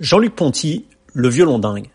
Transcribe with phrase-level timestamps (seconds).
[0.00, 1.88] Jean-Luc Ponty, le violon dingue.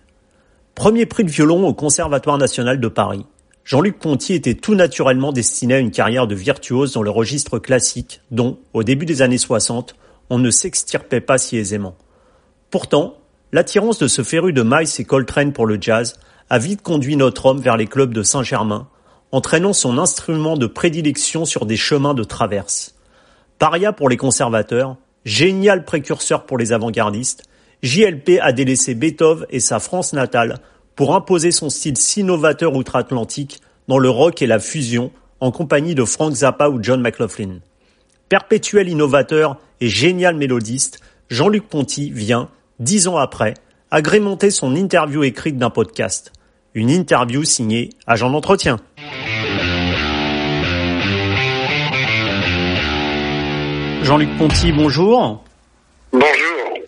[0.73, 3.25] Premier prix de violon au Conservatoire national de Paris.
[3.65, 8.21] Jean-Luc Ponty était tout naturellement destiné à une carrière de virtuose dans le registre classique
[8.31, 9.95] dont, au début des années 60,
[10.29, 11.97] on ne s'extirpait pas si aisément.
[12.69, 13.17] Pourtant,
[13.51, 16.15] l'attirance de ce féru de Miles et Coltrane pour le jazz
[16.49, 18.87] a vite conduit notre homme vers les clubs de Saint-Germain,
[19.33, 22.95] entraînant son instrument de prédilection sur des chemins de traverse.
[23.57, 24.95] Paria pour les conservateurs,
[25.25, 27.43] génial précurseur pour les avant-gardistes,
[27.81, 30.59] JLP a délaissé Beethoven et sa France natale
[30.95, 35.95] pour imposer son style si novateur outre-Atlantique dans le rock et la fusion en compagnie
[35.95, 37.59] de Frank Zappa ou John McLaughlin.
[38.27, 43.53] Perpétuel innovateur et génial mélodiste, Jean-Luc Ponty vient, dix ans après,
[43.91, 46.33] agrémenter son interview écrite d'un podcast.
[46.73, 48.77] Une interview signée Agent d'entretien.
[54.03, 55.43] Jean-Luc Ponty, bonjour.
[56.11, 56.78] Bonjour.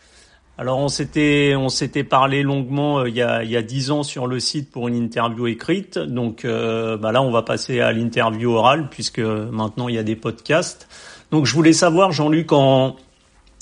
[0.61, 3.89] Alors on s'était on s'était parlé longuement euh, il y a il y a dix
[3.89, 5.97] ans sur le site pour une interview écrite.
[5.97, 10.03] Donc euh, bah là on va passer à l'interview orale puisque maintenant il y a
[10.03, 10.87] des podcasts.
[11.31, 12.95] Donc je voulais savoir Jean-Luc en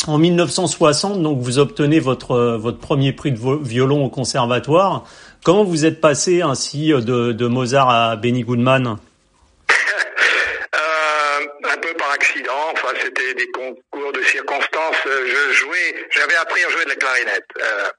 [0.07, 5.05] en 1960 donc vous obtenez votre votre premier prix de violon au conservatoire.
[5.45, 8.97] Comment vous êtes passé ainsi de, de Mozart à Benny Goodman?
[13.09, 14.97] C'était des concours de circonstances.
[15.05, 17.47] Je jouais, j'avais appris à jouer de la clarinette.
[17.59, 17.89] Euh,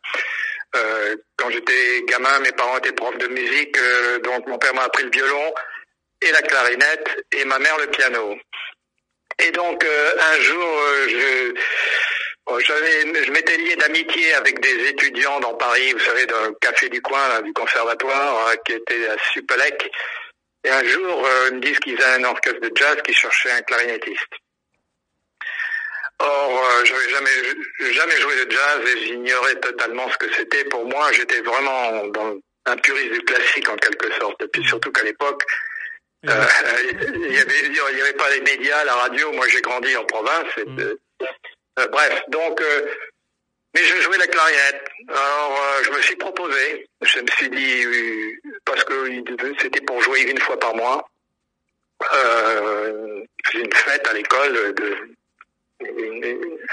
[0.76, 4.84] euh, quand j'étais gamin, mes parents étaient profs de musique, euh, donc mon père m'a
[4.84, 5.52] appris le violon
[6.22, 8.36] et la clarinette et ma mère le piano.
[9.42, 11.54] Et donc un jour, je
[13.30, 17.40] m'étais lié d'amitié avec des étudiants dans Paris, vous savez, dans le café du coin,
[17.40, 19.90] du conservatoire, qui était à Supelec.
[20.64, 23.62] Et un jour, ils me disent qu'ils avaient un orchestre de jazz qui cherchait un
[23.62, 24.28] clarinettiste.
[26.22, 30.64] Or, euh, j'avais jamais jamais joué de jazz et j'ignorais totalement ce que c'était.
[30.64, 34.42] Pour moi, j'étais vraiment dans un puriste du classique en quelque sorte.
[34.42, 35.42] Et puis surtout qu'à l'époque,
[36.28, 36.30] euh,
[37.14, 39.32] il y avait y avait pas les médias, la radio.
[39.32, 40.48] Moi, j'ai grandi en province.
[40.58, 40.80] Et, mm.
[41.78, 42.86] euh, bref, donc, euh,
[43.74, 44.88] mais je jouais la clarinette.
[45.08, 46.86] Alors, euh, je me suis proposé.
[47.02, 49.24] Je me suis dit parce que
[49.60, 51.08] c'était pour jouer une fois par mois.
[52.14, 53.22] Euh,
[53.54, 54.96] une fête à l'école de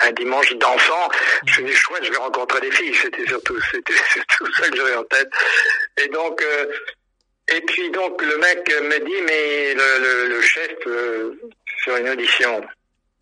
[0.01, 1.09] un dimanche d'enfant,
[1.45, 2.93] je me suis dit chouette, je vais rencontrer des filles.
[2.93, 3.93] C'était surtout, c'était
[4.59, 5.29] ça que j'avais en tête.
[5.97, 6.65] Et donc, euh,
[7.47, 11.31] et puis donc le mec me dit mais le, le, chef euh,
[11.83, 12.61] sur une audition,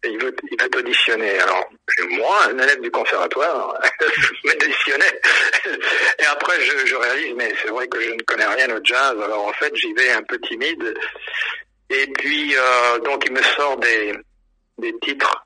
[0.04, 1.40] il veut, il va t'auditionner.
[1.40, 1.70] Alors
[2.10, 5.22] moi, un élève du conservatoire, je m'auditionnais.
[6.20, 9.16] Et après je, je réalise mais c'est vrai que je ne connais rien au jazz.
[9.24, 10.98] Alors en fait j'y vais un peu timide.
[11.92, 14.14] Et puis euh, donc il me sort des
[14.80, 15.45] des titres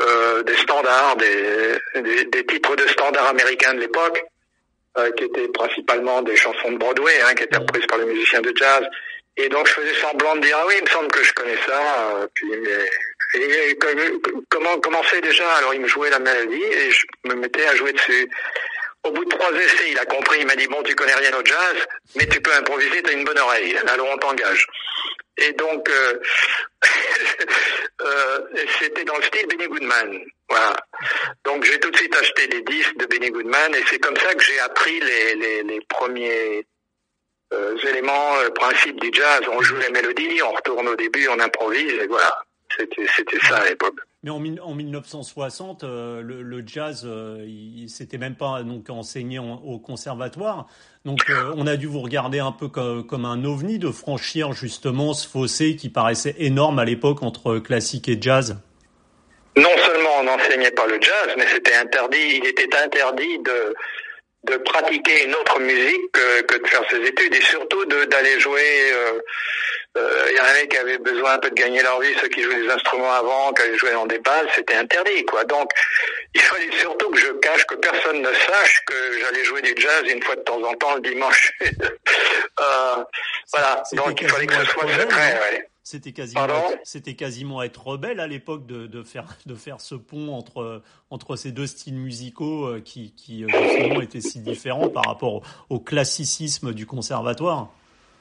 [0.00, 1.78] euh, des standards, des,
[2.24, 4.24] des, titres de standards américains de l'époque,
[4.98, 8.40] euh, qui étaient principalement des chansons de Broadway, hein, qui étaient reprises par les musiciens
[8.40, 8.84] de jazz.
[9.36, 11.56] Et donc je faisais semblant de dire ah oui, il me semble que je connais
[11.66, 12.12] ça.
[12.16, 12.50] Euh, puis
[13.34, 13.78] et,
[14.48, 15.48] comment comment c'est déjà?
[15.58, 18.28] Alors il me jouait la mélodie et je me mettais à jouer dessus.
[19.04, 21.32] Au bout de trois essais, il a compris, il m'a dit bon, tu connais rien
[21.38, 21.76] au jazz,
[22.16, 23.76] mais tu peux improviser, tu as une bonne oreille.
[23.88, 24.66] Alors on t'engage.
[25.38, 26.20] Et donc, euh,
[28.02, 28.38] euh,
[28.78, 30.20] c'était dans le style Benny Goodman.
[30.50, 30.76] Voilà.
[31.44, 34.34] Donc j'ai tout de suite acheté des disques de Benny Goodman et c'est comme ça
[34.34, 36.66] que j'ai appris les, les, les premiers
[37.54, 39.40] euh, éléments, le principe du jazz.
[39.50, 42.36] On joue les mélodies, on retourne au début, on improvise et voilà.
[42.76, 43.96] C'était ça à l'époque.
[44.22, 47.46] Mais en, en 1960, euh, le, le, jazz, euh,
[47.88, 50.66] s'était même pas donc enseigné au conservatoire.
[51.06, 54.52] Donc, euh, on a dû vous regarder un peu comme, comme, un ovni de franchir
[54.52, 58.58] justement ce fossé qui paraissait énorme à l'époque entre classique et jazz.
[59.56, 62.40] Non seulement on n'enseignait pas le jazz, mais c'était interdit.
[62.42, 63.74] Il était interdit de
[64.44, 68.92] de pratiquer une autre musique que, que de faire ses études et surtout d'aller jouer.
[68.92, 69.20] Euh,
[69.98, 72.28] euh, il y en avait qui avaient besoin un peu de gagner leur vie, ceux
[72.28, 75.42] qui jouaient des instruments avant, qui allaient jouer dans des bases, c'était interdit, quoi.
[75.44, 75.72] Donc,
[76.32, 80.04] il fallait surtout que je cache, que personne ne sache que j'allais jouer du jazz
[80.06, 81.52] une fois de temps en temps le dimanche.
[81.62, 82.96] euh,
[83.52, 83.82] voilà.
[83.94, 85.68] Donc, il fallait que ce soit secret, ouais.
[85.90, 86.46] C'était quasiment,
[86.84, 91.34] c'était quasiment être rebelle à l'époque de, de, faire, de faire ce pont entre, entre
[91.34, 95.80] ces deux styles musicaux euh, qui, qui euh, justement étaient si différents par rapport au,
[95.80, 97.70] classicisme du conservatoire.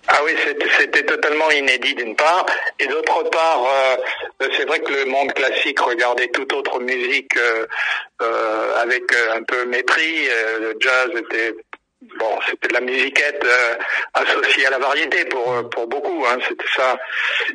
[0.08, 0.32] Ah oui,
[0.80, 2.44] c'était totalement inédit d'une part,
[2.80, 8.82] et d'autre part, euh, c'est vrai que le monde classique regardait toute autre musique euh,
[8.82, 10.26] avec un peu mépris.
[10.60, 11.54] le jazz était
[12.02, 13.76] bon, c'était la musiquette euh,
[14.14, 16.98] associée à la variété pour euh, pour beaucoup, hein, c'était ça.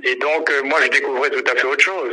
[0.03, 2.13] Et donc euh, moi je découvrais tout à fait autre chose,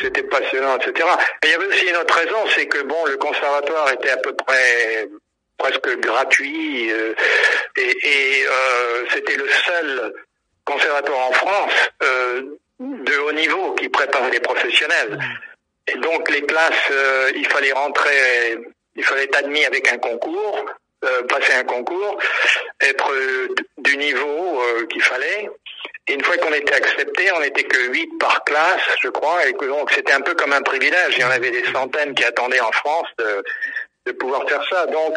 [0.00, 1.08] c'était passionnant, etc.
[1.44, 4.34] Il y avait aussi une autre raison, c'est que bon, le conservatoire était à peu
[4.34, 5.08] près
[5.58, 7.14] presque gratuit et,
[7.76, 8.44] et
[9.12, 10.12] c'était le seul
[10.64, 11.90] conservatoire en France
[12.80, 15.18] de haut niveau qui préparait les professionnels.
[15.86, 16.90] Et donc les classes,
[17.36, 18.58] il fallait rentrer,
[18.96, 20.64] il fallait être admis avec un concours
[21.04, 22.16] euh, passer un concours,
[22.80, 25.50] être euh, du niveau euh, qu'il fallait.
[26.06, 29.52] Et une fois qu'on était accepté, on n'était que huit par classe, je crois, et
[29.52, 31.14] que donc c'était un peu comme un privilège.
[31.16, 33.42] Il y en avait des centaines qui attendaient en France de,
[34.06, 34.86] de pouvoir faire ça.
[34.86, 35.16] Donc,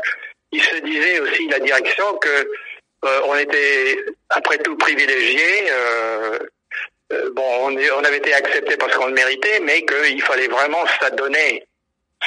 [0.51, 2.49] il se disait aussi la direction que
[3.25, 5.69] on était après tout privilégié.
[7.33, 11.67] bon, on, on, avait été accepté parce qu'on le méritait, mais qu'il fallait vraiment s'adonner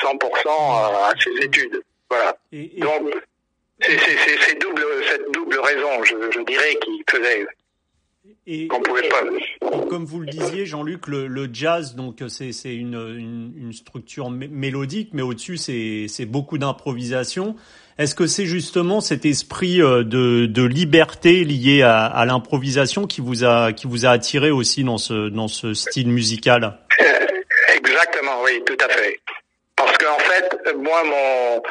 [0.01, 1.83] 100% à, ses études.
[2.09, 2.37] Voilà.
[2.53, 3.13] Donc,
[3.81, 7.47] c'est double, cette double raison, je, je dirais, qui faisait
[8.69, 9.23] qu'on pouvait pas.
[9.89, 15.11] comme vous le disiez, Jean-Luc, le, le, jazz, donc c'est une, une, une, structure mélodique,
[15.13, 17.57] mais au-dessus c'est beaucoup d'improvisation.
[17.99, 23.21] Est-ce que c'est justement cet esprit euh, de, de liberté lié à, à l'improvisation qui
[23.21, 26.79] vous a qui vous a attiré aussi dans ce dans ce style musical?
[27.75, 29.19] Exactement, oui, tout à fait.
[29.75, 31.63] Parce qu'en fait, moi, mon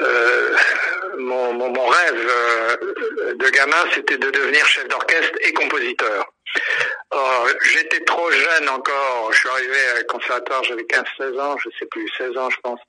[0.00, 0.56] euh,
[1.18, 6.26] mon, mon, mon, rêve euh, de gamin, c'était de devenir chef d'orchestre et compositeur.
[7.62, 12.08] J'étais trop jeune encore, je suis arrivé à conservatoire, j'avais 15-16 ans, je sais plus,
[12.18, 12.80] 16 ans je pense.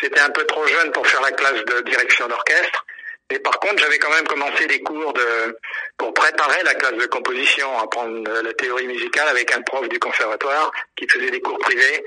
[0.00, 2.84] C'était un peu trop jeune pour faire la classe de direction d'orchestre.
[3.30, 5.58] Et par contre, j'avais quand même commencé des cours de
[5.96, 10.70] pour préparer la classe de composition, apprendre la théorie musicale avec un prof du conservatoire
[10.96, 12.04] qui faisait des cours privés,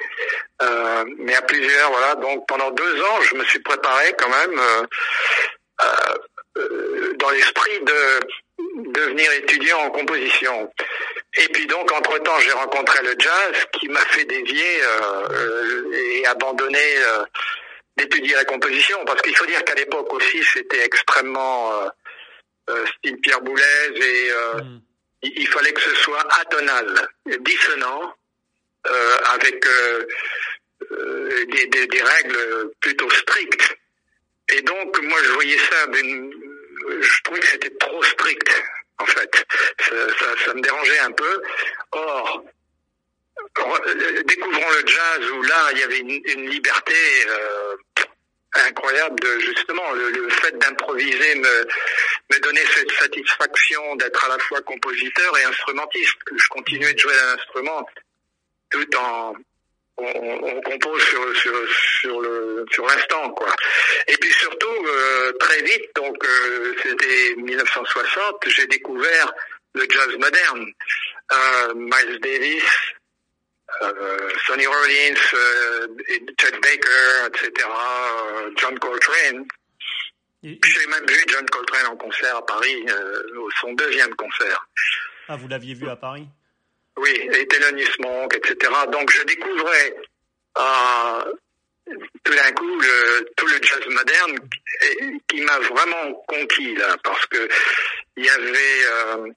[0.61, 2.15] euh, mais à plusieurs, voilà.
[2.15, 4.85] Donc pendant deux ans, je me suis préparé quand même euh,
[6.59, 10.71] euh, dans l'esprit de devenir étudiant en composition.
[11.39, 16.95] Et puis donc, entre-temps, j'ai rencontré le jazz qui m'a fait dévier euh, et abandonner
[17.97, 21.89] d'étudier la composition, parce qu'il faut dire qu'à l'époque aussi, c'était extrêmement euh,
[22.69, 24.81] euh, style Pierre Boulez et euh, mm.
[25.23, 27.09] il, fallait que ce soit atonal,
[27.39, 28.13] dissonant,
[29.33, 29.65] avec
[31.49, 33.75] des, des, des, règles plutôt strictes.
[34.49, 38.49] Et donc, moi, je voyais ça, je trouvais que c'était trop strict,
[38.99, 39.45] en fait.
[39.79, 41.41] Ça, ça, ça me dérangeait un peu.
[41.91, 42.45] Or,
[44.25, 46.95] découvrons le jazz où là il y avait une, liberté
[47.27, 47.75] euh,
[48.57, 51.67] incroyable de justement le, fait d'improviser me,
[52.31, 56.17] me donnait cette satisfaction d'être à la fois compositeur et instrumentiste.
[56.35, 57.87] Je continuais de jouer un instrument
[58.69, 59.33] tout en
[59.99, 62.21] on, compose sur sur
[62.71, 63.53] sur l'instant quoi.
[64.07, 66.17] Et puis surtout euh, très vite donc
[66.83, 69.33] c'était 1960 j'ai découvert
[69.73, 70.65] le jazz moderne.
[71.75, 72.96] Miles Davis, euh,
[74.45, 75.87] Sonny Rollins, euh,
[76.39, 79.45] Chet Baker, etc., euh, John Coltrane.
[80.43, 82.85] J'ai même vu John Coltrane en concert à Paris,
[83.59, 84.67] son deuxième concert.
[85.27, 86.27] Ah, vous l'aviez vu à Paris?
[86.95, 88.71] Oui, et Thelonious Monk, etc.
[88.91, 89.95] Donc je découvrais
[92.23, 94.37] tout d'un coup le, tout le jazz moderne
[95.27, 97.47] qui m'a vraiment conquis là, parce que
[98.17, 99.27] il y avait euh,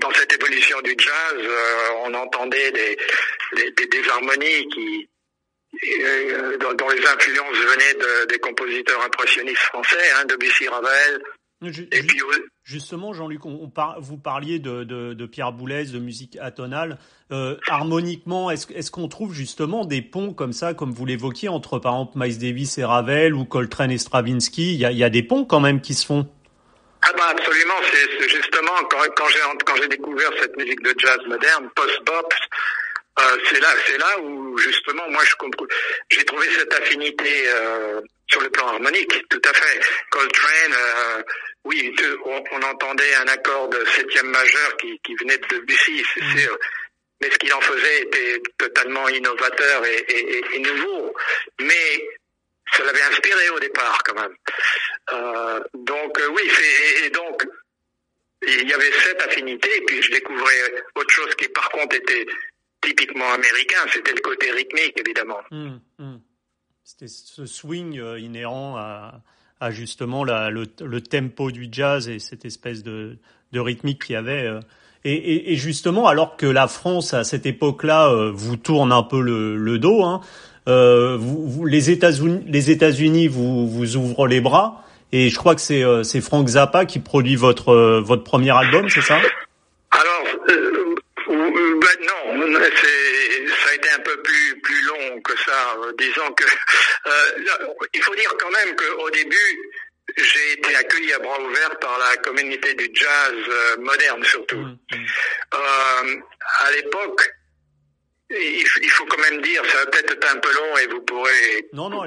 [0.00, 2.96] dans cette évolution du jazz, euh, on entendait des,
[3.56, 5.08] des, des, harmonies qui,
[6.02, 11.22] euh, dont, les influences venaient des compositeurs impressionnistes français, hein, Debussy, Ravel.
[11.92, 12.20] et puis,
[12.64, 16.98] justement, Jean-Luc, on, vous parliez de, de, de, Pierre Boulez, de musique atonale.
[17.30, 21.78] Euh, harmoniquement, est-ce est qu'on trouve justement des ponts comme ça, comme vous l'évoquiez, entre
[21.78, 24.74] par exemple Miles Davis et Ravel ou Coltrane et Stravinsky?
[24.74, 26.28] Il y a des ponts quand même qui se font.
[27.32, 32.34] Absolument, c'est justement quand, quand j'ai quand j'ai découvert cette musique de jazz moderne, post-bop,
[33.20, 35.34] euh, c'est là c'est là où justement moi je
[36.10, 39.80] j'ai trouvé cette affinité euh, sur le plan harmonique, tout à fait.
[40.10, 41.22] Coltrane, euh,
[41.64, 41.94] oui,
[42.26, 46.38] on, on, entendait un accord de septième majeur qui, qui venait de Debussy, c'est mm.
[46.38, 46.58] sûr.
[47.22, 51.14] Mais ce qu'il en faisait était totalement innovateur et, et, et nouveau.
[51.60, 52.08] Mais
[52.72, 54.34] ça l'avait inspiré au départ quand même.
[55.10, 56.42] Euh, donc euh, oui,
[57.04, 57.46] et donc
[58.46, 62.26] il y avait cette affinité, et puis je découvrais autre chose qui par contre était
[62.80, 65.40] typiquement américain, c'était le côté rythmique évidemment.
[65.50, 66.20] Hum, hum.
[66.84, 69.22] C'était ce swing euh, inhérent à,
[69.70, 73.16] justement la, le, tempo du jazz et cette espèce de,
[73.52, 74.50] de rythmique qu'il y avait.
[75.04, 79.78] Et, justement, alors que la France à cette époque-là vous tourne un peu le, le
[79.78, 80.20] dos, hein,
[80.68, 84.84] euh, vous, vous, les États-Unis, les États-Unis vous, vous ouvrent les bras.
[85.12, 88.50] Et je crois que c'est euh, c'est Frank Zappa qui produit votre euh, votre premier
[88.50, 89.20] album, c'est ça?
[89.90, 90.94] Alors euh,
[91.28, 95.76] ben non, ça a été un peu plus plus long que ça.
[95.98, 96.44] disons que
[97.94, 99.70] il faut dire quand même qu'au début
[100.16, 104.56] j'ai été accueilli à bras ouverts par la communauté du jazz moderne surtout.
[104.56, 106.22] Mmh, mmh.
[106.60, 107.34] à l'époque,
[108.40, 111.68] il, faut quand même dire, ça va peut-être être un peu long et vous pourrez
[111.72, 112.06] non, non, hein.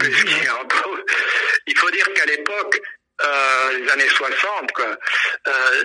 [1.67, 2.81] Il faut dire qu'à l'époque,
[3.23, 4.97] euh, les années 60, quoi,
[5.47, 5.83] euh,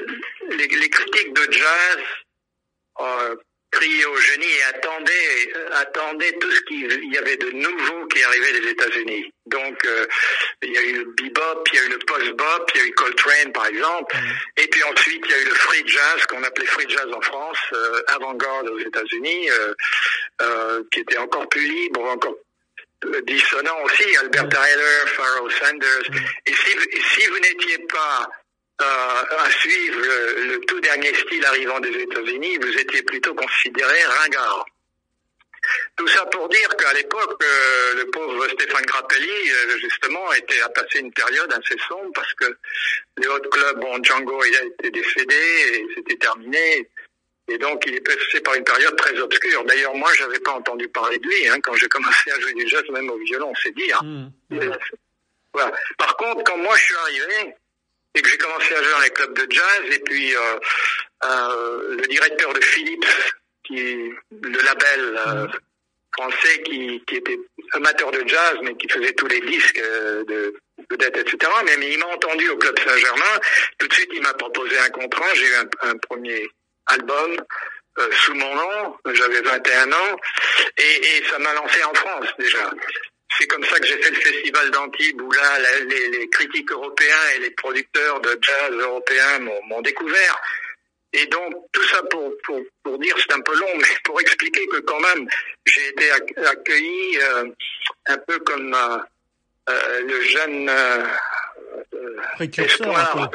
[0.50, 1.99] les, les, critiques de jazz
[3.00, 3.37] euh,
[3.70, 8.60] criaient au génie et attendaient, attendaient tout ce qu'il y avait de nouveau qui arrivait
[8.60, 9.32] des États-Unis.
[9.46, 10.06] Donc, euh,
[10.62, 12.86] il y a eu le bebop, il y a eu le post-bop, il y a
[12.86, 14.16] eu Coltrane, par exemple.
[14.16, 14.62] Mm.
[14.62, 17.20] Et puis ensuite, il y a eu le free jazz, qu'on appelait free jazz en
[17.20, 19.50] France, euh, avant-garde aux États-Unis,
[20.42, 22.36] euh, qui était encore plus libre, encore
[23.26, 26.10] dissonant aussi, Albert Tyler, Pharoah Sanders.
[26.10, 26.16] Mm.
[26.46, 26.78] Et si,
[27.14, 28.28] si vous n'étiez pas
[28.80, 34.64] euh, à suivre le, tout dernier style arrivant des États-Unis, vous étiez plutôt considéré ringard.
[35.96, 40.68] Tout ça pour dire qu'à l'époque, euh, le pauvre Stéphane Grappelli, euh, justement, était à
[40.70, 42.56] passer une période assez sombre parce que
[43.18, 46.88] les autres clubs, bon, Django il a été décédé et c'était terminé.
[47.49, 49.64] Et donc, il est passé par une période très obscure.
[49.64, 52.66] D'ailleurs, moi, j'avais pas entendu parler de lui hein, quand j'ai commencé à jouer du
[52.68, 54.00] jazz, même au violon, c'est dire.
[54.02, 54.28] Mmh.
[55.52, 55.72] Voilà.
[55.99, 57.54] Par contre, quand moi je suis arrivé
[58.14, 60.58] et que j'ai commencé à jouer dans les clubs de jazz, et puis euh,
[61.24, 63.06] euh, le directeur de Philips,
[63.64, 65.50] qui le label euh, mmh.
[66.16, 67.38] français, qui, qui, était
[67.72, 70.54] amateur de jazz, mais qui faisait tous les disques de
[70.90, 71.52] vedette, etc.
[71.64, 73.40] Mais, mais il m'a entendu au club Saint-Germain.
[73.78, 75.32] Tout de suite, il m'a proposé un contrat.
[75.34, 76.48] J'ai eu un, un premier
[76.86, 77.36] album
[77.98, 80.16] euh, sous mon nom, j'avais 21 ans,
[80.76, 82.70] et, et ça m'a lancé en France déjà.
[83.40, 87.30] C'est comme ça que j'ai fait le festival d'Antibes où là, les, les, critiques européens
[87.37, 90.40] et les producteurs de jazz européens m'ont découvert.
[91.14, 94.66] Et donc, tout ça pour, pour, pour dire, c'est un peu long, mais pour expliquer
[94.66, 95.26] que quand même,
[95.64, 97.44] j'ai été accueilli euh,
[98.06, 98.99] un peu comme euh,
[99.70, 101.06] euh le jeune euh,
[102.59, 103.30] espoir.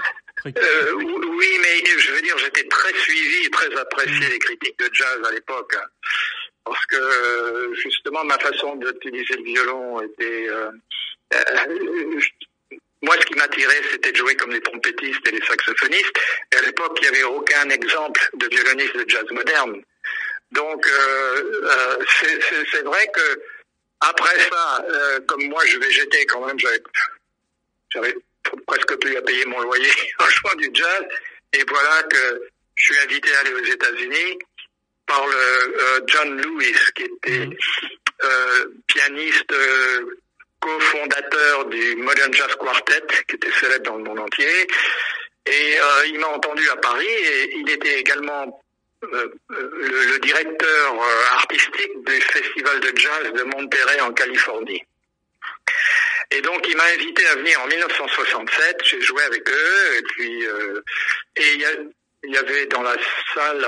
[0.45, 5.19] Euh, oui, mais je veux dire, j'étais très suivi, très apprécié des critiques de jazz
[5.27, 5.75] à l'époque.
[6.65, 10.49] Parce que justement ma façon d'utiliser le violon était.
[10.49, 10.71] Euh,
[11.33, 12.19] euh,
[13.01, 16.17] moi, ce qui m'attirait, c'était de jouer comme les trompettistes et les saxophonistes.
[16.51, 19.83] Et à l'époque, il n'y avait aucun exemple de violoniste de jazz moderne.
[20.51, 20.87] Donc,
[22.19, 23.41] c'est vrai que
[23.99, 24.85] après ça,
[25.27, 26.57] comme moi, je végétais quand même,
[27.89, 28.15] j'avais
[28.65, 31.03] presque plus à payer mon loyer en jouant du jazz.
[31.53, 34.39] Et voilà que je suis invité à aller aux États-Unis
[35.05, 37.57] par le euh, John Lewis, qui était mhm.
[38.23, 40.17] euh, pianiste euh,
[40.59, 44.67] cofondateur du Modern Jazz Quartet, qui était célèbre dans le monde entier.
[45.45, 48.61] Et euh, il m'a entendu à Paris et il était également
[49.03, 50.95] le, le, directeur
[51.33, 54.81] artistique du festival de jazz de Monterey en Californie.
[56.31, 58.77] Et donc il m'a invité à venir en 1967.
[58.85, 60.43] J'ai joué avec eux et puis
[61.35, 62.95] et il y, avait dans la
[63.35, 63.67] salle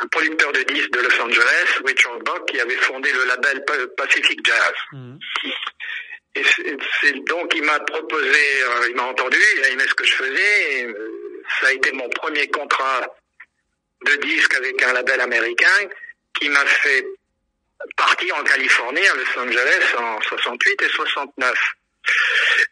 [0.00, 3.64] un producteur de disques de Los Angeles, Richard Buck, qui avait fondé le label
[3.96, 4.74] Pacific Jazz.
[4.92, 5.18] Mhm.
[6.34, 6.42] Et
[7.00, 10.14] c'est donc il m'a proposé, euh, il m'a entendu, il a aimé ce que je
[10.14, 10.80] faisais.
[10.80, 10.94] Et,
[11.60, 13.06] ça a été mon premier contrat
[14.04, 15.88] de disque avec un label américain
[16.38, 17.06] qui m'a fait
[17.96, 21.74] parti en Californie, à Los Angeles, en 68 et 69.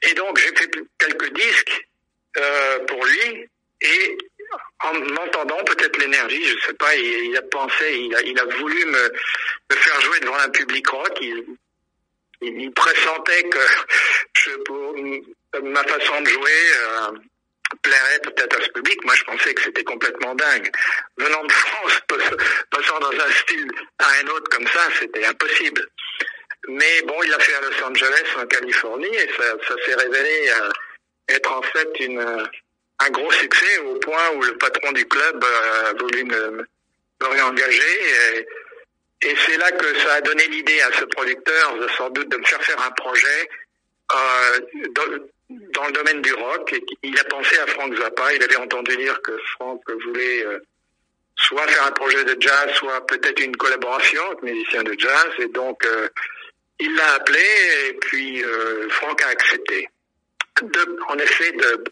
[0.03, 1.89] Et donc j'ai fait quelques disques
[2.37, 3.49] euh, pour lui
[3.81, 4.19] et
[4.81, 8.85] en m'entendant peut-être l'énergie, je sais pas, il, a pensé, il a, il a voulu
[8.87, 9.13] me,
[9.71, 11.19] me, faire jouer devant un public rock.
[11.21, 11.45] Il,
[12.43, 13.59] il, pressentait que
[14.35, 14.95] je, pour,
[15.63, 17.13] ma façon de jouer euh,
[17.83, 19.05] plairait peut-être à ce public.
[19.05, 20.71] Moi, je pensais que c'était complètement dingue.
[21.17, 22.01] Venant de France,
[22.71, 25.87] passant dans un style à un autre comme ça, c'était impossible.
[26.69, 30.51] Mais bon, il l'a fait à Los Angeles, en Californie, et ça, ça s'est révélé
[30.61, 30.71] euh,
[31.29, 32.49] être en fait une,
[32.99, 36.67] un gros succès au point où le patron du club euh, a voulu me,
[37.21, 38.47] réengager.
[39.23, 42.45] Et, c'est là que ça a donné l'idée à ce producteur, sans doute, de me
[42.45, 43.49] faire faire un projet
[44.15, 44.61] euh,
[45.73, 46.75] dans le domaine du rock.
[47.03, 48.35] Il a pensé à Frank Zappa.
[48.35, 50.59] Il avait entendu dire que Frank voulait euh,
[51.37, 55.31] soit faire un projet de jazz, soit peut-être une collaboration avec musiciens de jazz.
[55.39, 55.83] Et donc,
[56.79, 57.45] il l'a appelé
[57.89, 58.43] et puis
[58.91, 59.89] Frank a accepté.
[60.63, 61.85] De, en effet, de,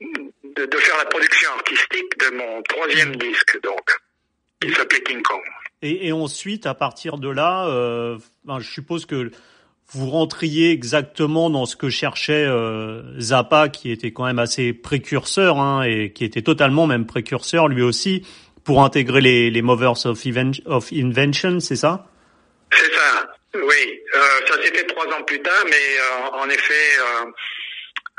[0.00, 3.98] de, de, faire la production artistique de mon troisième disque, donc,
[4.60, 5.42] qui s'appelait King Kong.
[5.82, 7.66] Et, et, ensuite, à partir de là,
[8.44, 9.30] ben, je suppose que
[9.90, 15.58] vous rentriez exactement dans ce que cherchait euh, Zappa, qui était quand même assez précurseur
[15.58, 18.26] hein, et qui était totalement même précurseur lui aussi
[18.64, 20.22] pour intégrer les, les Movers of,
[20.66, 22.06] of Invention, c'est ça?
[22.70, 24.00] C'est ça, oui.
[24.14, 26.98] Euh, ça s'est fait trois ans plus tard, mais euh, en effet,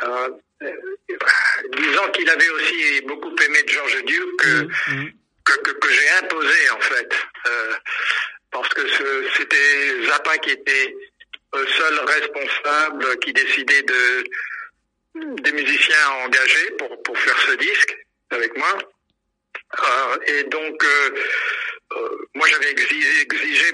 [0.01, 0.29] euh,
[0.61, 5.11] disons qu'il avait aussi beaucoup aimé George Duke, mmh, mmh.
[5.45, 7.15] que, que, que j'ai imposé en fait,
[8.51, 8.81] parce que
[9.35, 10.95] c'était Zappa qui était
[11.53, 14.23] seul responsable qui décidait de
[15.15, 17.97] des musiciens engagés pour, pour faire ce disque
[18.29, 18.77] avec moi.
[19.79, 21.09] Euh, et donc, euh,
[21.93, 23.71] euh, moi j'avais exigé, exigé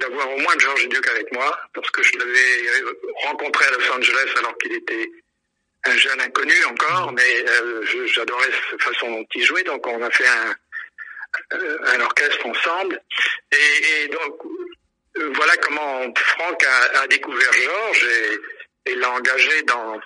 [0.00, 2.82] d'avoir au moins George Duke avec moi, parce que je l'avais
[3.24, 5.10] rencontré à Los Angeles alors qu'il était
[5.88, 7.44] un jeune inconnu encore, mais
[8.06, 10.54] j'adorais sa façon dont il jouait, donc on a fait un,
[11.50, 13.00] un orchestre ensemble.
[13.52, 14.42] Et, donc,
[15.34, 16.64] voilà comment Franck
[16.94, 18.06] a, découvert Georges
[18.86, 20.00] et, l'a engagé dans,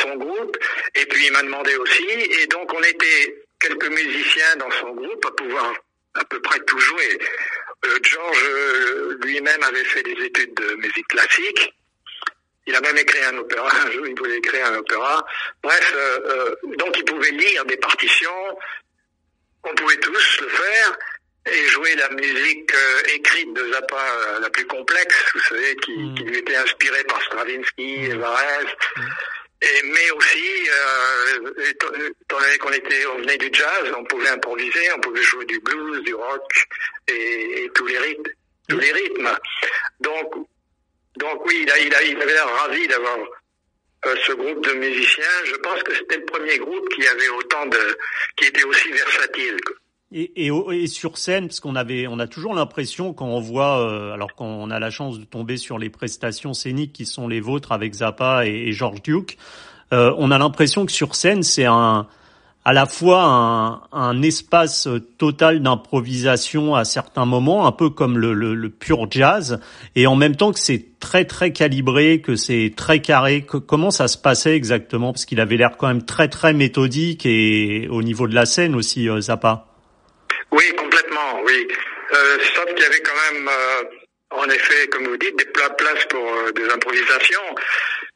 [0.00, 0.56] son groupe.
[0.94, 2.06] Et puis il m'a demandé aussi.
[2.40, 5.74] Et donc on était quelques musiciens dans son groupe à pouvoir
[6.14, 7.18] à peu près tout jouer.
[7.84, 11.74] Euh, George euh, lui-même avait fait des études de musique classique.
[12.66, 15.24] Il a même écrit un opéra, un jour il voulait écrire un opéra.
[15.62, 18.58] Bref, euh, euh donc il pouvait lire des partitions,
[19.64, 20.98] on pouvait tous le faire
[21.50, 25.92] et jouer la musique euh, écrite de Zappa euh, la plus complexe, vous savez, qui,
[25.92, 26.14] mm.
[26.14, 28.18] qui lui était inspirée par Stravinsky, mm.
[28.18, 28.66] Varese,
[28.96, 29.02] mm.
[29.62, 34.90] et, mais aussi, euh, étant donné qu'on était, on venait du jazz, on pouvait improviser,
[34.96, 36.66] on pouvait jouer du blues, du rock
[37.08, 38.30] et, et tous les rythmes,
[38.68, 39.30] tous les rythmes.
[40.00, 40.46] Donc,
[41.18, 43.16] donc oui, il, a, il, a, il avait l'air ravi d'avoir
[44.06, 45.24] euh, ce groupe de musiciens.
[45.44, 47.98] Je pense que c'était le premier groupe qui avait autant de,
[48.36, 49.56] qui était aussi versatile.
[50.12, 53.80] Et, et, et, sur scène, parce qu'on avait, on a toujours l'impression quand on voit,
[53.80, 57.40] euh, alors qu'on a la chance de tomber sur les prestations scéniques qui sont les
[57.40, 59.38] vôtres avec Zappa et, et George Duke,
[59.92, 62.06] euh, on a l'impression que sur scène c'est un,
[62.64, 68.32] à la fois un, un espace total d'improvisation à certains moments, un peu comme le,
[68.32, 69.60] le, le, pur jazz,
[69.96, 73.44] et en même temps que c'est très très calibré, que c'est très carré.
[73.44, 75.12] Comment ça se passait exactement?
[75.12, 78.74] Parce qu'il avait l'air quand même très très méthodique et au niveau de la scène
[78.74, 79.66] aussi, euh, Zappa.
[80.50, 81.68] Oui, complètement, oui.
[82.14, 86.04] Euh, sauf qu'il y avait quand même, euh, en effet, comme vous dites, des places
[86.08, 87.54] pour euh, des improvisations.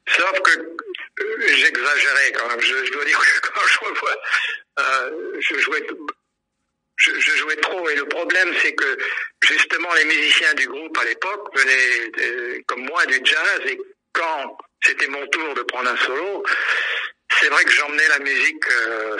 [0.06, 0.50] Sauf que
[1.46, 2.60] j'exagérais quand même.
[2.60, 4.16] Je, dois dire que quand je revois,
[4.80, 5.86] euh, je jouais,
[6.96, 7.88] je, jouais trop.
[7.88, 8.98] Et le problème, c'est que
[9.42, 13.60] justement, les musiciens du groupe à l'époque venaient, comme moi, du jazz.
[13.66, 13.78] Et
[14.12, 16.44] quand c'était mon tour de prendre un solo,
[17.38, 18.64] c'est vrai que j'emmenais la musique,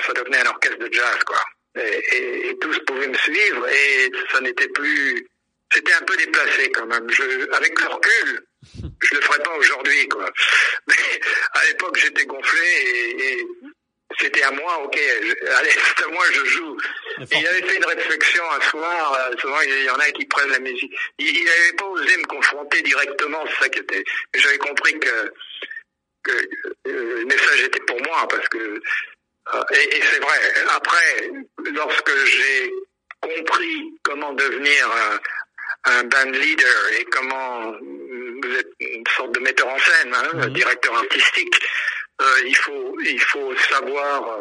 [0.06, 1.42] ça devenait un orchestre de jazz, quoi
[1.76, 5.28] et, et, tous pouvaient me suivre et ça n'était plus
[5.72, 7.08] c'était un peu déplacé quand même.
[7.10, 10.30] Je, avec le recul, je le ferais pas aujourd'hui, quoi.
[10.86, 11.20] Mais
[11.54, 13.46] à l'époque, j'étais gonflé et, et
[14.20, 16.76] c'était à moi, ok, je, allez, c'est à moi, je joue.
[17.32, 20.50] il avait fait une réflexion un soir, euh, souvent il y en a qui prennent
[20.50, 20.92] la musique.
[21.18, 24.04] Il n'avait pas osé me confronter directement, c'est ça qui était.
[24.34, 25.32] J'avais compris que,
[26.22, 28.80] que euh, le message était pour moi, parce que
[29.54, 30.38] euh, et, et c'est vrai.
[30.74, 31.30] Après,
[31.72, 32.72] lorsque j'ai
[33.20, 37.74] compris comment devenir un, un, band leader et comment
[38.46, 40.52] vous êtes une sorte de metteur en scène, hein, mmh.
[40.52, 41.60] directeur artistique,
[42.20, 44.40] euh, il faut il faut savoir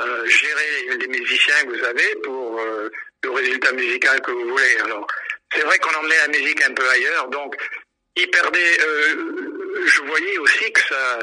[0.00, 2.90] euh, gérer les musiciens que vous avez pour euh,
[3.22, 4.76] le résultat musical que vous voulez.
[4.84, 5.06] Alors
[5.52, 7.56] c'est vrai qu'on emmenait la musique un peu ailleurs, donc
[8.16, 8.78] il perdait.
[9.86, 11.18] Je voyais aussi que ça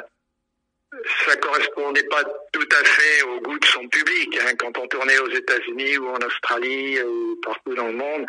[1.27, 4.39] ça correspondait pas tout à fait au goût de son public.
[4.41, 4.53] Hein.
[4.57, 8.25] Quand on tournait aux États-Unis ou en Australie ou partout dans le monde,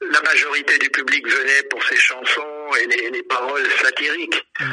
[0.00, 4.46] la majorité du public venait pour ses chansons et les, les paroles satiriques.
[4.60, 4.64] Mmh.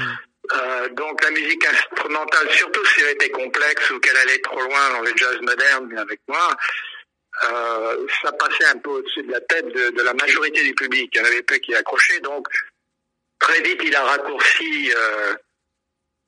[0.53, 4.89] Euh, donc la musique instrumentale, surtout si elle était complexe ou qu'elle allait trop loin
[4.91, 6.57] dans le jazz moderne avec moi,
[7.45, 11.09] euh, ça passait un peu au-dessus de la tête de, de, la majorité du public.
[11.13, 12.47] Il y en avait peu qui accrochaient, donc
[13.39, 15.33] très vite il a raccourci euh,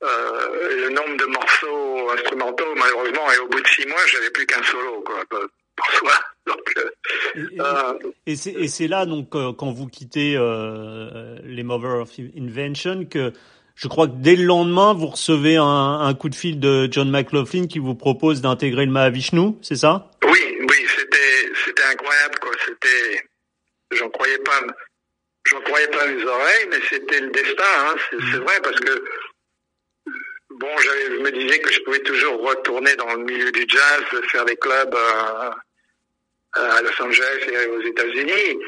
[0.02, 4.46] euh, le nombre de morceaux instrumentaux, malheureusement, et au bout de six mois, j'avais plus
[4.46, 6.12] qu'un solo, quoi, pour soi.
[6.46, 6.90] Donc, euh,
[7.60, 13.32] euh et, c'est là, donc, euh, quand vous quittez euh, les Mover of Invention, que
[13.74, 15.64] je crois que dès le lendemain, vous recevez un,
[16.00, 20.10] un coup de fil de John McLaughlin qui vous propose d'intégrer le Mahavishnu, c'est ça?
[20.24, 22.52] Oui, oui, c'était c'était incroyable, quoi.
[22.64, 23.26] C'était,
[23.92, 24.60] j'en croyais pas,
[25.46, 27.64] j'en croyais pas mes oreilles, mais c'était le destin.
[27.80, 27.94] Hein.
[28.10, 29.02] C'est vrai parce que
[30.58, 34.46] Bon, je me disais que je pouvais toujours retourner dans le milieu du jazz, faire
[34.46, 34.96] des clubs
[36.56, 38.58] à Los Angeles et aux États-Unis.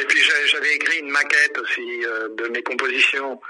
[0.00, 2.00] et puis j'avais écrit une maquette aussi
[2.38, 3.40] de mes compositions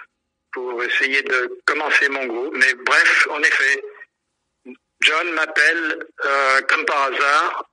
[0.52, 2.54] pour essayer de commencer mon groupe.
[2.57, 3.83] Mais bref, en effet,
[5.00, 6.07] John m'appelle
[6.68, 7.64] comme par hasard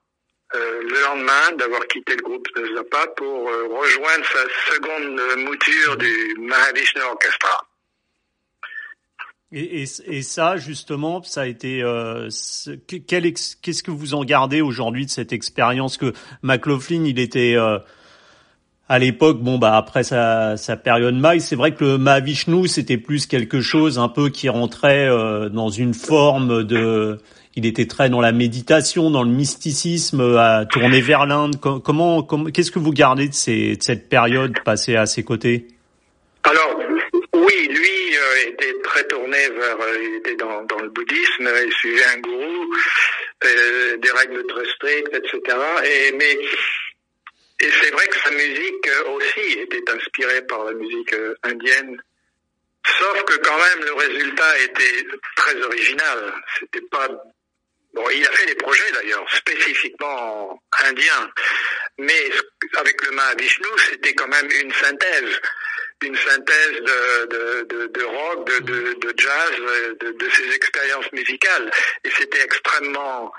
[0.53, 5.95] euh, le lendemain d'avoir quitté le groupe de Zappa pour euh, rejoindre sa seconde mouture
[5.95, 7.65] du Mahavishnu Orchestra.
[9.53, 11.83] Et, et, et, ça, justement, ça a été.
[11.83, 12.29] Euh,
[12.87, 17.79] Qu'est-ce que vous en gardez aujourd'hui de cette expérience que McLaughlin, il était euh,
[18.87, 22.97] à l'époque, bon bah après sa, sa période maille, c'est vrai que le Mahavishnu, c'était
[22.97, 25.09] plus quelque chose un peu qui rentrait
[25.49, 27.19] dans une forme de
[27.55, 31.57] il était très dans la méditation, dans le mysticisme, à tourner vers l'Inde.
[31.59, 35.67] Comment, qu'est-ce que vous gardez de, cette période passée à ses côtés?
[36.43, 36.79] Alors,
[37.33, 38.00] oui, lui euh,
[38.47, 42.75] était très tourné vers, euh, il était dans, le bouddhisme, il suivait un gourou,
[43.43, 45.57] euh, des règles très strictes, etc.
[45.85, 46.39] Et mais
[47.63, 52.01] et c'est vrai que sa musique aussi était inspirée par la musique indienne.
[52.99, 55.05] Sauf que quand même le résultat était
[55.35, 56.33] très original.
[56.59, 57.07] C'était pas
[57.93, 61.29] Bon, il a fait des projets d'ailleurs, spécifiquement indiens,
[61.97, 62.31] mais
[62.75, 65.41] avec le Mahavishnu, c'était quand même une synthèse,
[66.03, 69.51] une synthèse de, de, de, rock, de, de, jazz,
[69.99, 71.71] de, ses expériences musicales,
[72.03, 73.31] et c'était extrêmement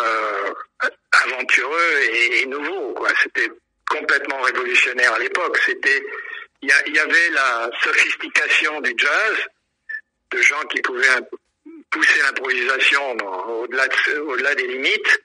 [0.00, 0.54] euh,
[1.24, 2.00] aventureux
[2.32, 3.06] et, nouveau.
[3.22, 3.50] C'était
[3.88, 5.58] complètement révolutionnaire à l'époque.
[5.64, 6.04] C'était,
[6.62, 9.36] il y, y, avait la sophistication du jazz,
[10.30, 11.20] de gens qui pouvaient
[11.90, 13.16] pousser l'improvisation
[13.62, 13.86] au-delà
[14.26, 15.20] au-delà des limites.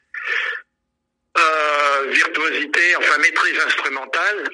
[1.37, 4.49] Euh, virtuosité, enfin maîtrise instrumentale,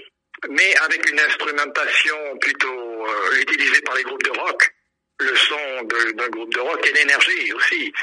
[0.49, 4.73] mais avec une instrumentation plutôt euh, utilisée par les groupes de rock,
[5.19, 5.83] le son
[6.15, 7.93] d'un groupe de rock et l'énergie aussi.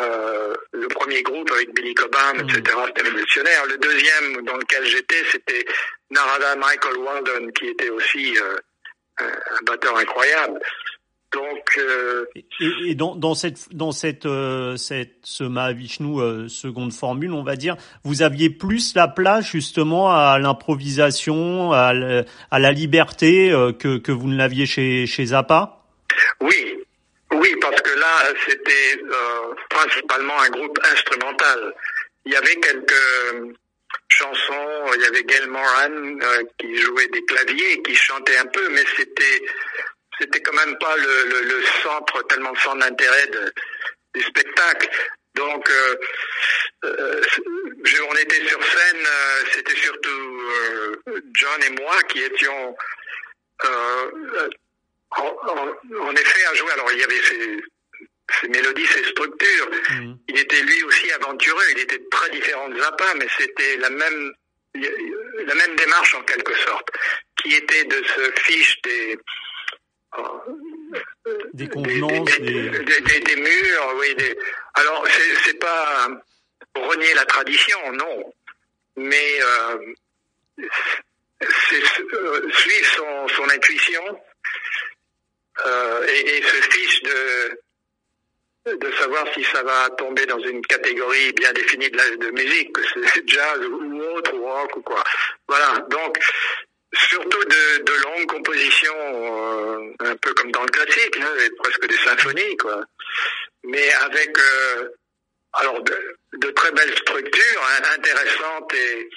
[0.00, 2.86] Euh, le premier groupe avec Billy Cobham, etc., mm.
[2.86, 3.66] c'était révolutionnaire.
[3.66, 5.66] Le deuxième dans lequel j'étais, c'était
[6.10, 8.56] Narada Michael Walden, qui était aussi euh,
[9.20, 10.60] un batteur incroyable.
[11.32, 12.44] Donc euh, et,
[12.88, 17.56] et, dans, dans cette dans cette euh, cette ce Mahavishnu euh, seconde formule, on va
[17.56, 21.92] dire, vous aviez plus la place justement à l'improvisation, à,
[22.50, 25.78] à, la liberté euh, que que vous ne l'aviez chez chez Zappa?
[26.42, 26.78] Oui,
[27.32, 29.02] oui, parce que là c'était
[29.70, 31.74] principalement un groupe instrumental.
[32.26, 33.56] Il y avait quelques
[34.08, 36.18] chansons, il y avait Gail Moran
[36.58, 39.42] qui jouait des claviers, qui chantait un peu, mais c'était
[40.18, 43.28] c'était quand même pas le, le, le, centre, tellement de centre d'intérêt
[44.14, 44.88] du spectacle.
[45.34, 45.96] Donc, euh,
[46.84, 47.22] euh,
[48.10, 50.42] on était sur scène, euh, c'était surtout
[51.34, 52.76] John et moi qui étions
[55.10, 55.30] en,
[56.00, 56.72] en, effet à jouer.
[56.72, 57.64] Alors, il y avait ces,
[58.40, 59.70] ces mélodies, ces structures.
[59.90, 60.14] Mmh.
[60.28, 64.32] Il était lui aussi aventureux, il était très différent de Zappa, mais c'était la même
[64.74, 66.88] la même démarche en quelque sorte,
[67.42, 69.18] qui était de se fiche des
[71.54, 73.20] des convenances, des, des...
[73.20, 74.16] des murs, oui.
[74.74, 75.06] Alors,
[75.44, 76.08] c'est pas
[76.74, 78.32] renier la tradition, non,
[78.96, 79.78] mais euh,
[81.40, 81.82] c'est
[82.14, 84.20] euh, suivre son, son intuition
[85.66, 87.60] euh, et, et, se fiche de
[88.64, 92.72] de savoir si ça va tomber dans une catégorie bien définie de, la, de musique,
[92.72, 92.80] que
[93.12, 95.02] c'est jazz ou autre, ou rock ou quoi.
[95.48, 96.16] Voilà, donc
[96.92, 101.96] surtout de, de longues compositions, euh, un peu comme dans le classique, hein, presque des
[101.96, 102.82] symphonies, quoi.
[103.64, 104.88] Mais avec euh,
[105.54, 109.08] alors de, de, très belles structures hein, intéressantes et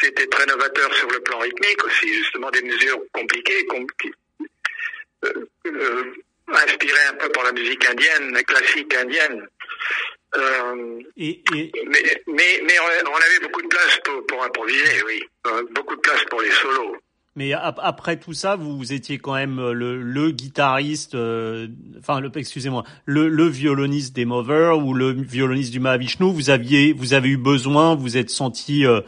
[0.00, 3.66] c'était très novateur sur le plan rythmique aussi, justement des mesures compliquées,
[4.00, 4.12] qui,
[5.24, 6.14] euh, euh,
[6.48, 9.46] inspirées un peu par la musique indienne, classique indienne.
[10.36, 11.72] Euh, et, et...
[11.86, 15.22] Mais, mais, mais on avait beaucoup de place pour, pour improviser, oui.
[15.70, 16.96] beaucoup de place pour les solos.
[17.36, 21.68] Mais après tout ça, vous étiez quand même euh, le, le guitariste, euh,
[21.98, 26.32] enfin, le, excusez-moi, le, le, violoniste des Movers ou le violoniste du Mahavishnu.
[26.32, 29.02] Vous aviez, vous avez eu besoin, vous êtes senti, euh,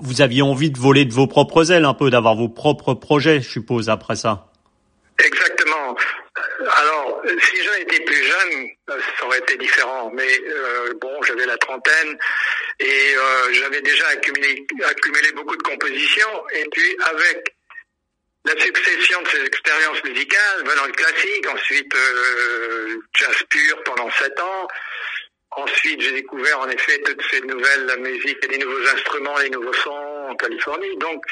[0.00, 3.40] vous aviez envie de voler de vos propres ailes un peu, d'avoir vos propres projets,
[3.40, 4.46] je suppose, après ça.
[5.18, 5.96] Exactement.
[6.60, 8.25] Alors, si j'avais été plus
[8.88, 10.10] ça aurait été différent.
[10.14, 12.18] Mais euh, bon, j'avais la trentaine
[12.78, 16.44] et euh, j'avais déjà accumulé, accumulé beaucoup de compositions.
[16.52, 17.54] Et puis, avec
[18.44, 24.38] la succession de ces expériences musicales, venant le classique, ensuite euh, jazz pur pendant sept
[24.40, 24.68] ans.
[25.50, 29.72] Ensuite, j'ai découvert en effet toutes ces nouvelles musiques et les nouveaux instruments, les nouveaux
[29.72, 30.96] sons en Californie.
[30.98, 31.24] Donc,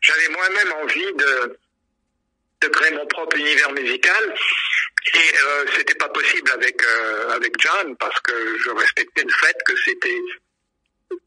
[0.00, 1.58] j'avais moi-même envie de
[2.62, 4.34] de créer mon propre univers musical.
[5.06, 9.56] Et euh, c'était pas possible avec euh, avec John parce que je respectais le fait
[9.64, 10.20] que c'était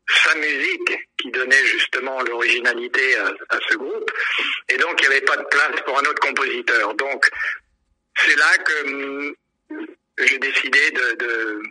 [0.08, 4.12] sa musique qui donnait justement l'originalité à, ce groupe.
[4.70, 6.94] Et donc, il n'y avait pas de place pour un autre compositeur.
[6.96, 7.30] Donc,
[8.18, 9.36] c'est là que hum,
[10.20, 11.62] j'ai décidé de,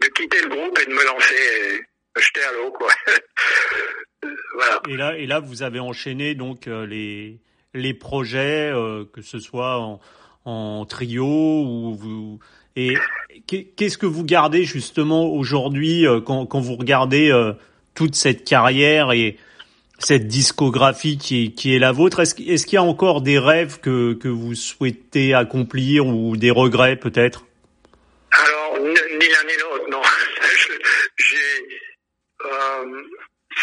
[0.00, 1.80] de, quitter le groupe et de me lancer,
[2.16, 2.92] me jeter à l'eau, quoi.
[4.54, 4.82] voilà.
[4.88, 7.40] Et là, et là, vous avez enchaîné donc euh, les
[7.72, 10.00] les projets, euh, que ce soit en,
[10.44, 12.38] en trio ou vous
[12.76, 12.94] et
[13.46, 17.30] qu'est-ce que vous gardez justement aujourd'hui euh, quand, quand, vous regardez
[17.94, 19.36] toute cette carrière et
[20.00, 22.20] cette discographie qui est, qui est la vôtre?
[22.20, 26.50] Est-ce est qu'il y a encore des rêves que, que vous souhaitez accomplir ou des
[26.50, 27.44] regrets peut-être?
[28.32, 30.02] Alors, ni l'un ni l'autre, non.
[32.44, 33.02] euh,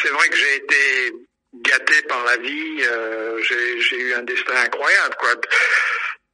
[0.02, 1.14] c'est vrai que j'ai été
[1.64, 2.84] gâté par la vie.
[2.84, 5.32] Euh, j'ai eu un destin incroyable, quoi.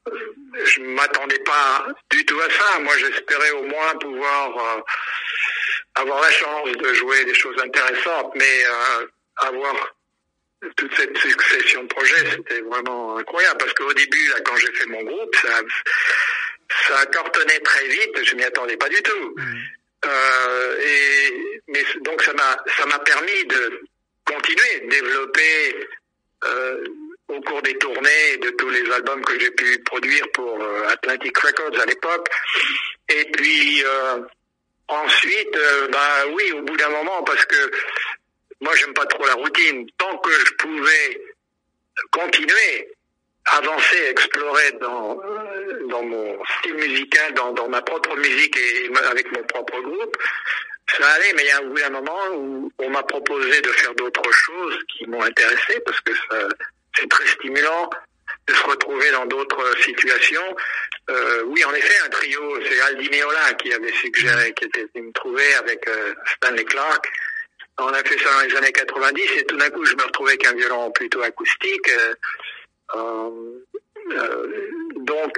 [0.06, 2.80] Je m'attendais pas du tout à ça.
[2.80, 4.82] Moi, j'espérais au moins pouvoir euh,
[5.96, 9.96] avoir la chance de jouer des choses intéressantes, mais euh, avoir
[10.78, 14.86] toute cette succession de projets, c'était vraiment incroyable parce qu'au début, là, quand j'ai fait
[14.88, 15.62] mon groupe, ça,
[16.88, 18.24] ça cartonnait très vite.
[18.24, 19.36] Je m'y attendais pas du tout.
[19.36, 19.58] Mmh.
[20.06, 23.82] Euh, et mais donc ça m'a ça m'a permis de
[24.26, 25.88] continuer, de développer
[27.30, 31.38] au cours des tournées de tous les albums que j'ai pu produire pour euh, Atlantic
[31.38, 32.28] Records à l'époque.
[33.10, 34.22] Et puis euh,
[34.88, 37.72] Ensuite, euh, bah oui, au bout d'un moment, parce que
[38.62, 39.90] moi j'aime pas trop la routine.
[39.98, 41.22] Tant que je pouvais
[42.12, 42.90] continuer,
[43.46, 45.20] avancer, explorer dans
[45.90, 50.18] dans mon style musical, dans, dans ma propre musique et avec mon propre groupe,
[50.98, 51.34] ça allait.
[51.34, 54.78] Mais il y a eu un moment où on m'a proposé de faire d'autres choses
[54.90, 56.12] qui m'ont intéressé parce que
[56.96, 57.90] c'est très stimulant
[58.48, 60.56] de se retrouver dans d'autres situations.
[61.10, 65.08] Euh, oui, en effet, un trio, c'est Aldi Meola qui avait suggéré, qui était venu
[65.08, 67.06] me trouver avec euh, Stanley Clark.
[67.80, 70.32] On a fait ça dans les années 90 et tout d'un coup, je me retrouvais
[70.32, 71.90] avec un violon plutôt acoustique.
[72.96, 73.60] Euh,
[74.98, 75.38] donc,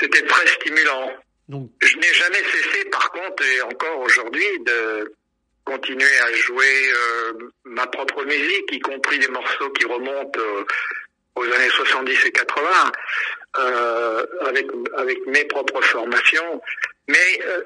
[0.00, 1.12] c'était très stimulant.
[1.48, 5.14] Je n'ai jamais cessé, par contre, et encore aujourd'hui, de
[5.64, 6.92] continuer à jouer
[7.64, 10.40] ma propre musique, y compris des morceaux qui remontent
[11.36, 12.92] aux années 70 et 80
[13.58, 16.60] euh, avec avec mes propres formations,
[17.08, 17.62] mais euh,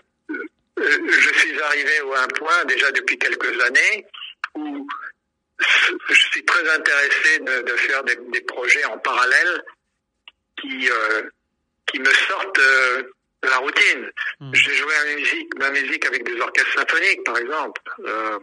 [0.77, 4.07] je suis arrivé à un point déjà depuis quelques années
[4.55, 4.87] où
[5.59, 9.65] je suis très intéressé de, de faire des, des, projets en parallèle
[10.61, 11.23] qui euh,
[11.87, 13.03] qui me sortent euh,
[13.43, 14.11] la routine.
[14.41, 14.55] Hmm.
[14.55, 17.81] J'ai joué à musique, ma musique avec des orchestres symphoniques, par exemple.
[18.05, 18.39] Euh,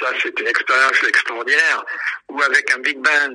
[0.00, 1.84] ça, c'est une expérience extraordinaire.
[2.28, 3.34] Ou avec un big band,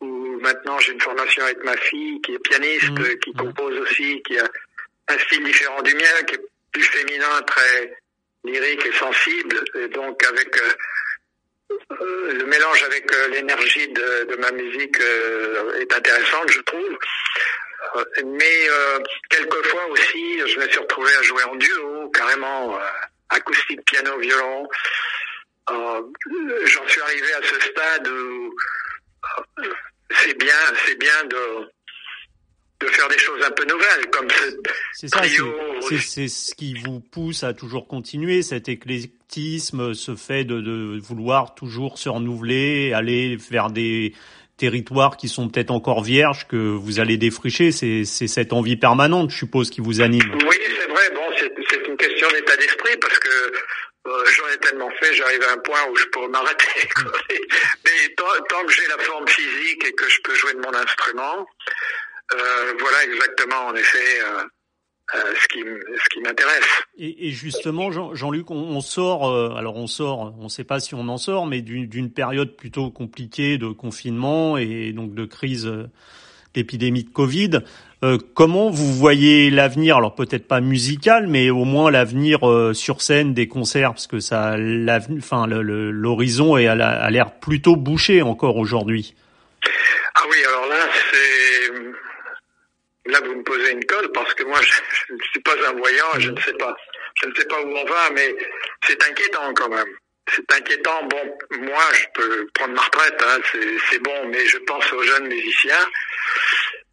[0.00, 3.18] où maintenant j'ai une formation avec ma fille qui est pianiste, mmh.
[3.18, 4.48] qui compose aussi, qui a
[5.08, 7.96] un style différent du mien, qui est plus féminin, très
[8.44, 9.64] lyrique et sensible.
[9.76, 10.72] Et donc avec euh,
[12.02, 16.98] euh le mélange avec euh, l'énergie de, de, ma musique est intéressante, je trouve.
[18.24, 18.68] Mais
[19.30, 22.78] quelquefois aussi, je me suis retrouvé à jouer en duo, carrément
[23.28, 24.68] acoustique, piano, violon.
[25.70, 26.02] Euh,
[26.66, 28.54] J'en suis arrivé à ce stade où
[29.60, 29.68] euh,
[30.10, 31.70] c'est bien, c'est bien de
[32.80, 34.28] de faire des choses un peu nouvelles comme
[34.92, 35.54] ce trio.
[36.00, 41.54] C'est ce qui vous pousse à toujours continuer cet éclectisme, ce fait de, de vouloir
[41.54, 44.12] toujours se renouveler, aller vers des
[44.64, 47.70] territoires qui sont peut-être encore vierges que vous allez défricher.
[47.70, 50.30] C'est cette envie permanente, je suppose, qui vous anime.
[50.48, 51.10] Oui, c'est vrai.
[51.14, 53.28] Bon, c'est une question d'état d'esprit parce que
[54.06, 56.88] euh, j'en ai tellement fait, j'arrive à un point où je pourrais m'arrêter.
[57.84, 61.46] Mais tant, que j'ai la forme physique et que je peux jouer de mon instrument,
[62.32, 64.44] euh, voilà exactement en effet euh,
[65.14, 66.82] euh ce qui, ce qui m'intéresse.
[66.98, 70.80] Et, et, justement, Jean-Luc, on, on, sort, euh, alors on sort, on ne sait pas
[70.80, 75.70] si on en sort, mais d'une période plutôt compliquée de confinement et donc de crise
[76.54, 77.60] d'épidémie de Covid.
[78.04, 83.00] Euh, comment vous voyez l'avenir Alors peut-être pas musical, mais au moins l'avenir euh, sur
[83.00, 84.56] scène des concerts, parce que ça,
[85.16, 89.14] enfin l'horizon a l'air plutôt bouché encore aujourd'hui.
[90.14, 91.43] Ah oui, alors là c'est
[93.06, 94.60] là vous me posez une colle parce que moi
[95.08, 96.76] je, ne suis pas un voyant, je ne sais pas,
[97.22, 98.34] je ne sais pas où on va, mais
[98.86, 99.96] c'est inquiétant quand même.
[100.34, 101.04] C'est inquiétant.
[101.04, 103.38] Bon, moi, je peux prendre ma retraite, hein,
[103.90, 105.86] c'est bon, mais je pense aux jeunes musiciens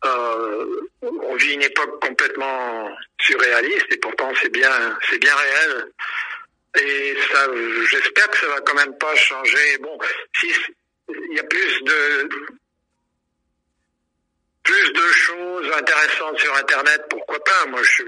[0.06, 5.86] euh, on vit une époque complètement surréaliste et pourtant c'est bien, c'est bien réel.
[6.80, 7.47] Et ça,
[7.89, 9.78] j'espère que ça va quand même pas changer.
[9.80, 9.97] Bon,
[10.39, 10.52] si
[11.10, 12.30] il y a plus de
[14.63, 17.65] plus de choses intéressantes sur Internet, pourquoi pas?
[17.67, 18.04] Moi, je,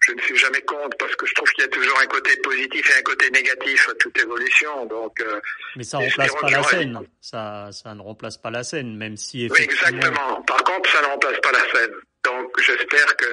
[0.00, 2.36] je ne suis jamais contre parce que je trouve qu'il y a toujours un côté
[2.38, 4.86] positif et un côté négatif à toute évolution.
[4.86, 5.40] Donc, euh,
[5.76, 7.00] mais ça remplace pas la scène.
[7.20, 9.88] Ça, ça ne remplace pas la scène, même si effectivement.
[9.90, 10.42] Oui, exactement.
[10.42, 11.94] Par contre, ça ne remplace pas la scène.
[12.24, 13.26] Donc, j'espère que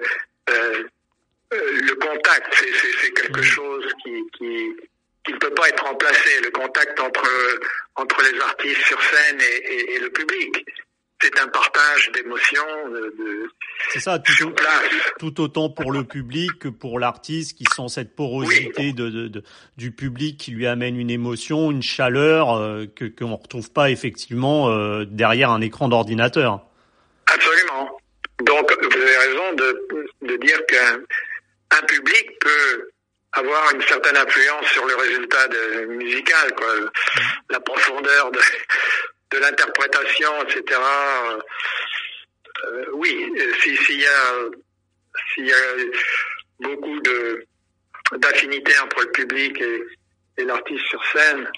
[0.50, 0.84] euh,
[1.54, 3.44] euh, le contact, c'est quelque mm.
[3.44, 4.76] chose qui, qui
[5.26, 6.40] qui ne peut pas être remplacé.
[6.42, 7.30] Le contact entre
[7.96, 10.66] entre les artistes sur scène et, et, et le public
[11.22, 12.90] c'est un partage d'émotions.
[12.90, 13.50] De,
[13.90, 14.54] c'est ça, tout,
[15.20, 19.44] tout, autant pour le public que pour l'artiste qui sent cette porosité de, de,
[19.78, 23.90] du public qui lui amène une émotion, une chaleur euh, que qu'on ne retrouve pas
[23.90, 26.62] effectivement euh, derrière un écran d'ordinateur.
[27.26, 27.98] Absolument.
[28.44, 29.88] Donc vous avez raison de,
[30.22, 31.00] de dire qu'un
[31.72, 32.90] un public peut
[33.34, 36.68] avoir une certaine influence sur le résultat de, musical, quoi.
[37.50, 38.40] La profondeur de,
[39.32, 40.80] de l'interprétation, etc.
[42.66, 44.34] Euh, oui, s'il y a
[45.38, 45.56] y a
[46.60, 47.46] beaucoup de
[48.20, 49.84] d'affinité entre le public et,
[50.38, 51.50] et l'artiste sur scène,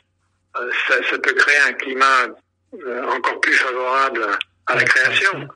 [0.58, 2.28] euh, ça, ça, peut créer un climat
[2.74, 4.26] euh, encore plus favorable
[4.66, 5.48] à la création.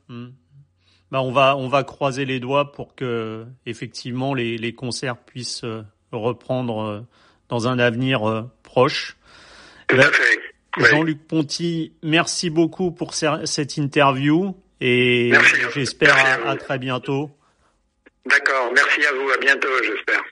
[1.10, 5.64] Bah on va on va croiser les doigts pour que effectivement les, les concerts puissent
[6.10, 7.06] reprendre
[7.48, 9.16] dans un avenir proche.
[9.88, 10.53] Tout à fait.
[10.76, 15.32] Jean-Luc Ponty, merci beaucoup pour cette interview et
[15.74, 17.30] j'espère à, à très bientôt.
[18.26, 20.22] D'accord, merci à vous, à bientôt, j'espère.